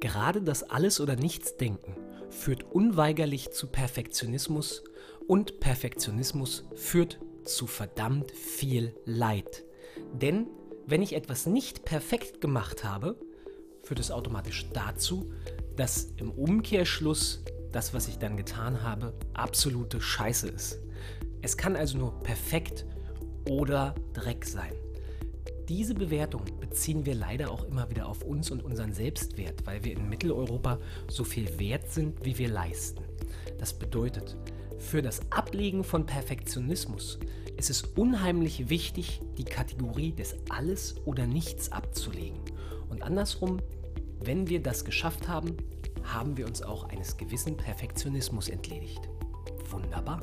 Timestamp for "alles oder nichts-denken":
0.62-1.96